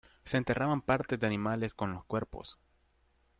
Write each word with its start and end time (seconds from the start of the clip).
Se 0.23 0.37
enterraban 0.37 0.81
partes 0.81 1.19
de 1.19 1.27
animales 1.27 1.75
con 1.75 1.91
los 1.93 2.03
cuerpos. 2.05 2.57